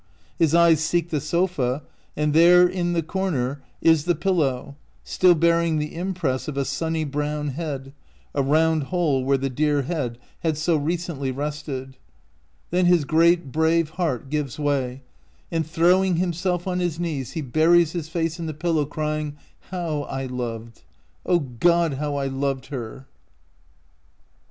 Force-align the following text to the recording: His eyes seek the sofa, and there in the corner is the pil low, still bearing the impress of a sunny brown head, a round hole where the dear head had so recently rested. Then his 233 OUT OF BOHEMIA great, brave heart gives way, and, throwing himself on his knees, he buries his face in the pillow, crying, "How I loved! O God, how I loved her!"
His 0.39 0.55
eyes 0.55 0.83
seek 0.83 1.11
the 1.11 1.21
sofa, 1.21 1.83
and 2.17 2.33
there 2.33 2.67
in 2.67 2.93
the 2.93 3.03
corner 3.03 3.61
is 3.83 4.05
the 4.05 4.15
pil 4.15 4.37
low, 4.37 4.75
still 5.03 5.35
bearing 5.35 5.77
the 5.77 5.93
impress 5.93 6.47
of 6.47 6.57
a 6.57 6.65
sunny 6.65 7.03
brown 7.03 7.49
head, 7.49 7.93
a 8.33 8.41
round 8.41 8.85
hole 8.85 9.23
where 9.23 9.37
the 9.37 9.47
dear 9.51 9.83
head 9.83 10.17
had 10.39 10.57
so 10.57 10.75
recently 10.75 11.31
rested. 11.31 11.97
Then 12.71 12.87
his 12.87 13.01
233 13.01 13.01
OUT 13.03 13.03
OF 13.03 13.11
BOHEMIA 13.11 13.51
great, 13.51 13.51
brave 13.85 13.89
heart 13.97 14.29
gives 14.31 14.57
way, 14.57 15.03
and, 15.51 15.67
throwing 15.67 16.15
himself 16.15 16.65
on 16.67 16.79
his 16.79 16.99
knees, 16.99 17.33
he 17.33 17.41
buries 17.43 17.91
his 17.91 18.09
face 18.09 18.39
in 18.39 18.47
the 18.47 18.55
pillow, 18.55 18.85
crying, 18.87 19.35
"How 19.69 20.01
I 20.09 20.25
loved! 20.25 20.81
O 21.27 21.37
God, 21.41 21.93
how 21.99 22.15
I 22.15 22.25
loved 22.25 22.65
her!" 22.73 23.05